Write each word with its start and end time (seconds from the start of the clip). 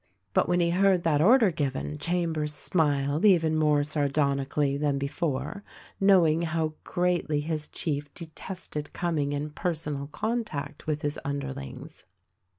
But 0.33 0.49
when 0.49 0.61
he 0.61 0.71
heard 0.71 1.03
that 1.03 1.21
order 1.21 1.51
given 1.51 1.99
Chambers 1.99 2.55
smiled 2.55 3.23
even 3.23 3.55
more 3.55 3.83
sardonically 3.83 4.75
than 4.75 4.97
before— 4.97 5.63
knowing 6.01 6.41
how 6.41 6.73
greatly 6.83 7.39
his 7.41 7.67
chief 7.67 8.11
detested 8.15 8.93
coming 8.93 9.31
in 9.31 9.51
personal 9.51 10.07
contact 10.07 10.87
with 10.87 11.03
his 11.03 11.19
under 11.23 11.53
lings. 11.53 12.03